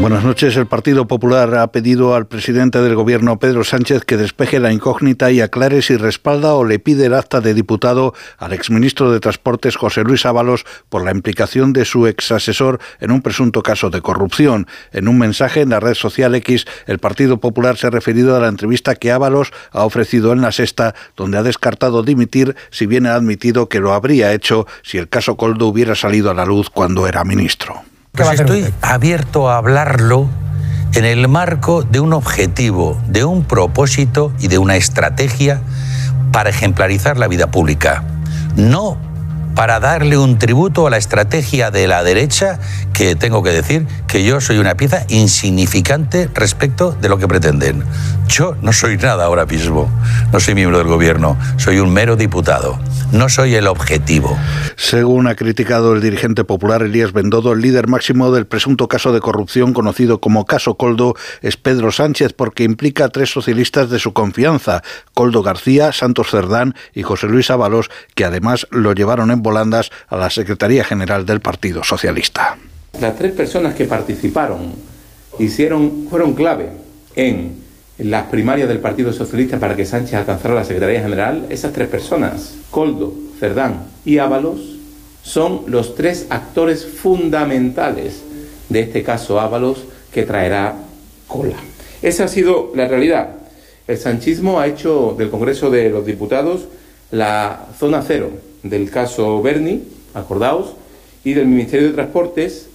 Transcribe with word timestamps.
Buenas 0.00 0.24
noches. 0.24 0.56
El 0.56 0.66
Partido 0.66 1.06
Popular 1.06 1.54
ha 1.54 1.72
pedido 1.72 2.14
al 2.14 2.26
presidente 2.26 2.82
del 2.82 2.94
Gobierno, 2.94 3.38
Pedro 3.38 3.64
Sánchez, 3.64 4.04
que 4.04 4.18
despeje 4.18 4.60
la 4.60 4.72
incógnita 4.72 5.30
y 5.30 5.40
aclare 5.40 5.80
si 5.80 5.96
respalda 5.96 6.54
o 6.54 6.64
le 6.64 6.78
pide 6.78 7.06
el 7.06 7.14
acta 7.14 7.40
de 7.40 7.54
diputado 7.54 8.12
al 8.36 8.52
exministro 8.52 9.10
de 9.10 9.20
Transportes, 9.20 9.76
José 9.76 10.02
Luis 10.02 10.26
Ábalos, 10.26 10.66
por 10.90 11.04
la 11.04 11.10
implicación 11.10 11.72
de 11.72 11.86
su 11.86 12.06
exasesor 12.06 12.80
en 13.00 13.12
un 13.12 13.22
presunto 13.22 13.62
caso 13.62 13.88
de 13.88 14.02
corrupción. 14.02 14.66
En 14.92 15.08
un 15.08 15.16
mensaje 15.16 15.62
en 15.62 15.70
la 15.70 15.80
red 15.80 15.94
social 15.94 16.34
X, 16.34 16.66
el 16.86 16.98
Partido 16.98 17.40
Popular 17.40 17.78
se 17.78 17.86
ha 17.86 17.90
referido 17.90 18.36
a 18.36 18.40
la 18.40 18.48
entrevista 18.48 18.96
que 18.96 19.10
Ábalos 19.10 19.52
ha 19.70 19.84
ofrecido 19.84 20.32
en 20.32 20.42
la 20.42 20.52
sexta, 20.52 20.94
donde 21.16 21.38
ha 21.38 21.42
descartado 21.42 22.02
dimitir, 22.02 22.56
si 22.70 22.84
bien 22.84 23.06
ha 23.06 23.14
admitido 23.14 23.70
que 23.70 23.80
lo 23.80 23.94
habría 23.94 24.34
hecho 24.34 24.66
si 24.82 24.98
el 24.98 25.08
caso 25.08 25.36
Coldo 25.36 25.66
hubiera 25.66 25.94
salido 25.94 26.30
a 26.30 26.34
la 26.34 26.44
luz 26.44 26.68
cuando 26.68 27.06
era 27.06 27.24
ministro. 27.24 27.84
Pues 28.16 28.38
estoy 28.38 28.72
abierto 28.80 29.50
a 29.50 29.56
hablarlo 29.56 30.28
en 30.94 31.04
el 31.04 31.26
marco 31.26 31.82
de 31.82 31.98
un 31.98 32.12
objetivo, 32.12 32.96
de 33.08 33.24
un 33.24 33.42
propósito 33.42 34.32
y 34.38 34.46
de 34.46 34.58
una 34.58 34.76
estrategia 34.76 35.60
para 36.30 36.50
ejemplarizar 36.50 37.18
la 37.18 37.26
vida 37.26 37.48
pública. 37.48 38.04
No 38.54 38.98
para 39.54 39.80
darle 39.80 40.18
un 40.18 40.38
tributo 40.38 40.86
a 40.86 40.90
la 40.90 40.96
estrategia 40.96 41.70
de 41.70 41.86
la 41.86 42.02
derecha, 42.02 42.58
que 42.92 43.16
tengo 43.16 43.42
que 43.42 43.50
decir 43.50 43.86
que 44.08 44.24
yo 44.24 44.40
soy 44.40 44.58
una 44.58 44.76
pieza 44.76 45.04
insignificante 45.08 46.28
respecto 46.34 46.92
de 46.92 47.08
lo 47.08 47.18
que 47.18 47.28
pretenden. 47.28 47.84
Yo 48.28 48.56
no 48.62 48.72
soy 48.72 48.96
nada 48.96 49.24
ahora 49.24 49.46
mismo, 49.46 49.90
no 50.32 50.40
soy 50.40 50.54
miembro 50.54 50.78
del 50.78 50.86
gobierno, 50.86 51.36
soy 51.56 51.78
un 51.78 51.92
mero 51.92 52.16
diputado, 52.16 52.78
no 53.12 53.28
soy 53.28 53.54
el 53.54 53.66
objetivo. 53.66 54.36
Según 54.76 55.26
ha 55.26 55.34
criticado 55.34 55.94
el 55.94 56.00
dirigente 56.00 56.44
popular 56.44 56.82
Elías 56.82 57.12
Bendodo, 57.12 57.52
el 57.52 57.60
líder 57.60 57.86
máximo 57.86 58.32
del 58.32 58.46
presunto 58.46 58.88
caso 58.88 59.12
de 59.12 59.20
corrupción 59.20 59.72
conocido 59.72 60.20
como 60.20 60.46
caso 60.46 60.76
Coldo 60.76 61.14
es 61.42 61.56
Pedro 61.56 61.92
Sánchez 61.92 62.32
porque 62.32 62.64
implica 62.64 63.04
a 63.04 63.08
tres 63.08 63.30
socialistas 63.30 63.90
de 63.90 63.98
su 63.98 64.12
confianza, 64.12 64.82
Coldo 65.12 65.42
García, 65.42 65.92
Santos 65.92 66.30
Cerdán 66.30 66.74
y 66.94 67.02
José 67.02 67.28
Luis 67.28 67.50
Ábalos, 67.50 67.90
que 68.14 68.24
además 68.24 68.66
lo 68.70 68.92
llevaron 68.94 69.30
en 69.30 69.42
volandas 69.44 69.92
a 70.08 70.16
la 70.16 70.28
Secretaría 70.28 70.82
General 70.82 71.24
del 71.24 71.40
Partido 71.40 71.84
Socialista. 71.84 72.58
Las 73.00 73.16
tres 73.16 73.30
personas 73.30 73.76
que 73.76 73.84
participaron 73.84 74.74
hicieron, 75.38 76.08
fueron 76.10 76.34
clave 76.34 76.70
en 77.14 77.62
las 77.98 78.24
primarias 78.24 78.68
del 78.68 78.80
Partido 78.80 79.12
Socialista 79.12 79.60
para 79.60 79.76
que 79.76 79.86
Sánchez 79.86 80.14
alcanzara 80.14 80.54
la 80.54 80.64
Secretaría 80.64 81.00
General, 81.00 81.46
esas 81.50 81.72
tres 81.72 81.88
personas, 81.88 82.54
Coldo, 82.72 83.14
Cerdán 83.38 83.84
y 84.04 84.18
Ábalos, 84.18 84.60
son 85.22 85.62
los 85.68 85.94
tres 85.94 86.26
actores 86.30 86.84
fundamentales 86.84 88.22
de 88.68 88.80
este 88.80 89.04
caso 89.04 89.40
Ábalos 89.40 89.84
que 90.12 90.24
traerá 90.24 90.74
cola. 91.28 91.56
Esa 92.02 92.24
ha 92.24 92.28
sido 92.28 92.72
la 92.74 92.88
realidad. 92.88 93.36
El 93.86 93.98
sanchismo 93.98 94.60
ha 94.60 94.66
hecho 94.66 95.14
del 95.16 95.30
Congreso 95.30 95.70
de 95.70 95.90
los 95.90 96.04
Diputados 96.04 96.62
la 97.10 97.66
zona 97.78 98.02
cero 98.06 98.30
del 98.64 98.90
caso 98.90 99.40
Berni, 99.40 99.84
acordaos, 100.14 100.74
y 101.22 101.34
del 101.34 101.46
Ministerio 101.46 101.88
de 101.88 101.94
Transportes 101.94 102.66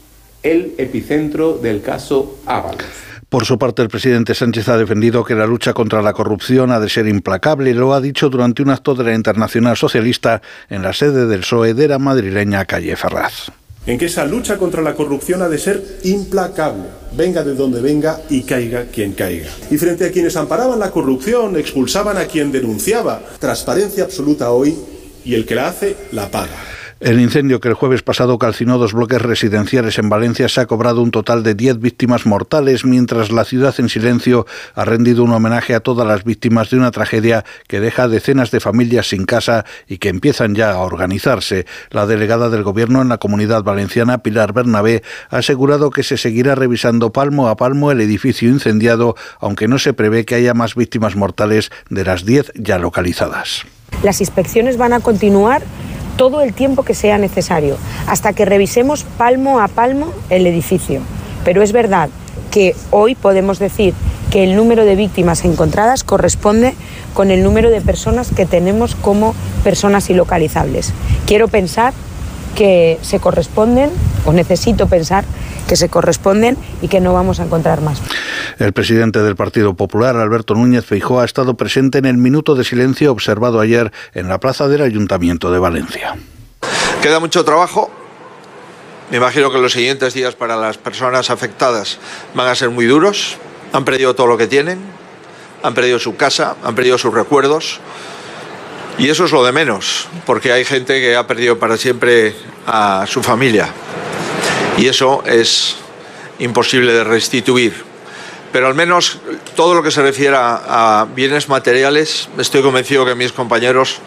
el 0.42 0.74
epicentro 0.78 1.58
del 1.58 1.82
caso 1.82 2.40
Ábalos. 2.46 2.86
Por 3.28 3.46
su 3.46 3.60
parte, 3.60 3.84
el 3.84 3.90
presidente 3.90 4.34
Sánchez 4.34 4.70
ha 4.70 4.78
defendido 4.78 5.24
que 5.24 5.36
la 5.36 5.46
lucha 5.46 5.74
contra 5.74 6.02
la 6.02 6.14
corrupción 6.14 6.72
ha 6.72 6.80
de 6.80 6.90
ser 6.90 7.08
implacable 7.08 7.70
y 7.70 7.74
lo 7.74 7.94
ha 7.94 8.02
dicho 8.02 8.30
durante 8.30 8.64
un 8.64 8.72
acto 8.72 8.96
de 8.96 9.04
la 9.04 9.14
Internacional 9.14 9.78
Socialista 9.78 10.42
en 10.68 10.82
la 10.82 10.94
sede 10.94 11.28
del 11.28 11.42
PSOE 11.42 11.76
de 11.76 11.88
la 11.88 12.00
madrileña 12.00 12.66
calle 12.66 12.96
Ferraz. 12.96 13.52
En 13.86 14.00
que 14.00 14.06
esa 14.06 14.26
lucha 14.26 14.58
contra 14.58 14.82
la 14.82 14.96
corrupción 14.96 15.42
ha 15.42 15.50
de 15.50 15.58
ser 15.60 16.00
implacable, 16.04 16.86
venga 17.16 17.44
de 17.44 17.54
donde 17.54 17.82
venga 17.82 18.20
y 18.30 18.44
caiga 18.44 18.86
quien 18.86 19.14
caiga. 19.14 19.50
Y 19.70 19.78
frente 19.78 20.06
a 20.06 20.12
quienes 20.12 20.36
amparaban 20.36 20.80
la 20.80 20.92
corrupción, 20.92 21.56
expulsaban 21.56 22.18
a 22.18 22.26
quien 22.26 22.52
denunciaba, 22.52 23.22
transparencia 23.40 24.04
absoluta 24.04 24.52
hoy 24.52 24.76
y 25.30 25.36
el 25.36 25.46
que 25.46 25.54
la 25.54 25.68
hace 25.68 25.96
la 26.12 26.28
paga. 26.32 26.79
El 27.00 27.22
incendio 27.22 27.62
que 27.62 27.70
el 27.70 27.76
jueves 27.76 28.04
pasado 28.04 28.38
calcinó 28.38 28.78
dos 28.78 28.92
bloques 28.92 29.22
residenciales 29.22 29.98
en 30.00 30.10
Valencia 30.10 30.50
se 30.50 30.60
ha 30.60 30.66
cobrado 30.66 31.02
un 31.02 31.12
total 31.12 31.44
de 31.44 31.56
10 31.56 31.80
víctimas 31.80 32.26
mortales, 32.26 32.84
mientras 32.84 33.32
la 33.32 33.46
ciudad 33.46 33.74
en 33.78 33.88
silencio 33.88 34.46
ha 34.76 34.84
rendido 34.84 35.24
un 35.24 35.32
homenaje 35.32 35.76
a 35.76 35.80
todas 35.80 36.06
las 36.06 36.26
víctimas 36.26 36.70
de 36.70 36.76
una 36.76 36.92
tragedia 36.92 37.46
que 37.70 37.80
deja 37.80 38.10
decenas 38.10 38.52
de 38.52 38.60
familias 38.60 39.08
sin 39.08 39.24
casa 39.24 39.64
y 39.88 40.00
que 40.00 40.10
empiezan 40.10 40.56
ya 40.56 40.72
a 40.72 40.80
organizarse. 40.80 41.66
La 41.90 42.06
delegada 42.06 42.50
del 42.50 42.64
Gobierno 42.64 43.02
en 43.02 43.08
la 43.08 43.18
comunidad 43.18 43.64
valenciana, 43.64 44.18
Pilar 44.18 44.52
Bernabé, 44.52 45.02
ha 45.30 45.38
asegurado 45.38 45.92
que 45.92 46.04
se 46.04 46.18
seguirá 46.18 46.56
revisando 46.56 47.14
palmo 47.14 47.48
a 47.48 47.56
palmo 47.56 47.94
el 47.94 48.02
edificio 48.02 48.50
incendiado, 48.50 49.16
aunque 49.40 49.70
no 49.70 49.80
se 49.80 49.94
prevé 49.94 50.26
que 50.26 50.36
haya 50.36 50.54
más 50.54 50.76
víctimas 50.76 51.16
mortales 51.16 51.72
de 51.90 52.04
las 52.04 52.26
10 52.26 52.52
ya 52.56 52.78
localizadas. 52.78 53.66
Las 54.04 54.20
inspecciones 54.20 54.78
van 54.78 54.94
a 54.94 55.00
continuar 55.00 55.62
todo 56.20 56.42
el 56.42 56.54
tiempo 56.54 56.84
que 56.84 56.96
sea 56.96 57.18
necesario, 57.18 57.78
hasta 58.06 58.34
que 58.34 58.44
revisemos 58.44 59.06
palmo 59.18 59.62
a 59.62 59.70
palmo 59.70 60.12
el 60.30 60.46
edificio. 60.48 61.00
Pero 61.46 61.62
es 61.64 61.72
verdad 61.72 62.10
que 62.52 62.76
hoy 62.92 63.16
podemos 63.16 63.58
decir 63.58 63.94
que 64.30 64.44
el 64.44 64.58
número 64.58 64.84
de 64.84 64.98
víctimas 64.98 65.46
encontradas 65.46 66.04
corresponde 66.04 66.74
con 67.14 67.32
el 67.32 67.42
número 67.42 67.70
de 67.70 67.80
personas 67.80 68.32
que 68.36 68.46
tenemos 68.46 68.96
como 68.96 69.34
personas 69.64 70.10
ilocalizables. 70.10 70.92
Quiero 71.26 71.48
pensar 71.48 71.94
que 72.54 73.00
se 73.02 73.22
corresponden, 73.22 73.90
o 74.26 74.34
necesito 74.34 74.88
pensar 74.88 75.24
que 75.70 75.78
se 75.78 75.88
corresponden 75.88 76.58
y 76.82 76.90
que 76.90 77.00
no 77.00 77.14
vamos 77.14 77.40
a 77.40 77.46
encontrar 77.46 77.80
más. 77.80 78.02
El 78.58 78.74
presidente 78.74 79.20
del 79.20 79.36
Partido 79.36 79.76
Popular, 79.76 80.16
Alberto 80.16 80.56
Núñez 80.56 80.86
Feijó, 80.86 81.20
ha 81.20 81.26
estado 81.26 81.56
presente 81.56 81.98
en 81.98 82.06
el 82.06 82.18
minuto 82.18 82.56
de 82.56 82.64
silencio 82.64 83.12
observado 83.12 83.60
ayer 83.60 83.92
en 84.14 84.28
la 84.28 84.40
plaza 84.40 84.68
del 84.68 84.82
Ayuntamiento 84.82 85.52
de 85.52 85.60
Valencia. 85.60 86.16
Queda 87.02 87.20
mucho 87.20 87.46
trabajo. 87.46 87.92
Me 89.12 89.18
imagino 89.18 89.52
que 89.52 89.58
los 89.60 89.74
siguientes 89.74 90.14
días 90.14 90.36
para 90.36 90.56
las 90.56 90.78
personas 90.78 91.30
afectadas 91.30 92.00
van 92.34 92.48
a 92.48 92.56
ser 92.56 92.70
muy 92.70 92.86
duros. 92.86 93.38
Han 93.74 93.86
perdido 93.86 94.16
todo 94.16 94.28
lo 94.28 94.38
que 94.38 94.48
tienen, 94.48 94.80
han 95.64 95.74
perdido 95.74 96.00
su 96.00 96.16
casa, 96.16 96.56
han 96.64 96.76
perdido 96.76 96.98
sus 96.98 97.14
recuerdos. 97.14 97.80
Y 98.98 99.10
eso 99.10 99.26
es 99.26 99.32
lo 99.32 99.46
de 99.46 99.52
menos, 99.52 100.08
porque 100.26 100.52
hay 100.52 100.66
gente 100.66 101.00
que 101.00 101.16
ha 101.16 101.26
perdido 101.26 101.58
para 101.58 101.78
siempre 101.78 102.36
a 102.68 103.06
su 103.08 103.24
familia 103.24 103.70
y 104.80 104.88
eso 104.88 105.24
es 105.26 105.76
imposible 106.40 106.94
de 106.94 107.04
restituir. 107.04 107.89
Pero 108.52 108.68
al 108.68 108.76
menos 108.76 109.20
todo 109.56 109.74
lo 109.74 109.84
que 109.84 109.92
se 109.92 110.02
refiera 110.02 110.62
a 110.66 111.06
bienes 111.06 111.50
materiales, 111.50 112.30
estoy 112.38 112.62
convencido 112.62 113.06
que 113.06 113.16
mis 113.16 113.32
compañeros 113.32 114.00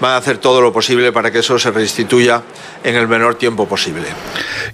van 0.00 0.12
a 0.12 0.16
hacer 0.16 0.38
todo 0.38 0.60
lo 0.60 0.72
posible 0.72 1.12
para 1.12 1.30
que 1.30 1.38
eso 1.38 1.58
se 1.58 1.70
restituya 1.70 2.42
en 2.82 2.96
el 2.96 3.06
menor 3.06 3.36
tiempo 3.36 3.68
posible. 3.68 4.06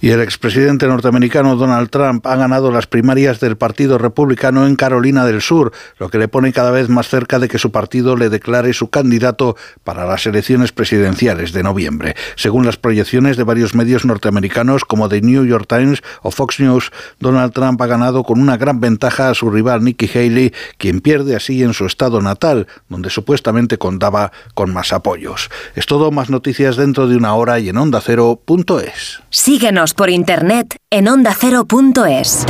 Y 0.02 0.10
el 0.10 0.22
expresidente 0.22 0.86
norteamericano 0.86 1.56
Donald 1.56 1.90
Trump 1.90 2.26
ha 2.26 2.34
ganado 2.34 2.70
las 2.70 2.86
primarias 2.86 3.38
del 3.38 3.58
Partido 3.58 3.98
Republicano 3.98 4.66
en 4.66 4.74
Carolina 4.74 5.26
del 5.26 5.42
Sur, 5.42 5.72
lo 5.98 6.08
que 6.08 6.16
le 6.16 6.26
pone 6.26 6.54
cada 6.54 6.70
vez 6.70 6.88
más 6.88 7.08
cerca 7.08 7.38
de 7.38 7.48
que 7.48 7.58
su 7.58 7.70
partido 7.70 8.16
le 8.16 8.30
declare 8.30 8.72
su 8.72 8.88
candidato 8.88 9.56
para 9.84 10.06
las 10.06 10.24
elecciones 10.24 10.72
presidenciales 10.72 11.52
de 11.52 11.62
noviembre. 11.62 12.16
Según 12.36 12.64
las 12.64 12.78
proyecciones 12.78 13.36
de 13.36 13.44
varios 13.44 13.74
medios 13.74 14.06
norteamericanos 14.06 14.86
como 14.86 15.10
The 15.10 15.20
New 15.20 15.44
York 15.44 15.66
Times 15.68 16.02
o 16.22 16.30
Fox 16.30 16.60
News, 16.60 16.90
Donald 17.18 17.52
Trump 17.52 17.82
ha 17.82 17.86
ganado 17.86 18.22
con 18.22 18.40
una 18.40 18.56
gran 18.56 18.80
ventaja 18.80 19.28
a 19.28 19.34
su 19.34 19.50
rival 19.50 19.84
Nikki 19.84 20.08
Haley, 20.08 20.54
quien 20.78 21.02
pierde 21.02 21.36
así 21.36 21.62
en 21.62 21.74
su 21.74 21.84
estado 21.84 22.22
natal, 22.22 22.68
donde 22.88 23.10
supuestamente 23.10 23.76
contaba 23.76 24.32
con 24.54 24.72
más 24.72 24.94
apoyos. 24.94 25.50
Es 25.74 25.84
todo, 25.84 26.10
más 26.10 26.30
noticias 26.30 26.76
dentro 26.76 27.06
de 27.06 27.16
una 27.16 27.34
hora 27.34 27.58
y 27.58 27.68
en 27.68 27.76
onda 27.76 27.98
ondacero.es. 27.98 29.20
Síguenos 29.28 29.89
por 29.94 30.10
internet 30.10 30.76
en 30.90 31.08
ondacero.es. 31.08 32.46